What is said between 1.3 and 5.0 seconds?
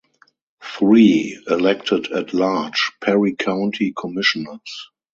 elected at large, Perry County Commissioners.